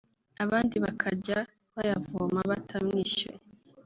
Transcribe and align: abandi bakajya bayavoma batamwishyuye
abandi 0.43 0.75
bakajya 0.85 1.39
bayavoma 1.75 2.39
batamwishyuye 2.51 3.39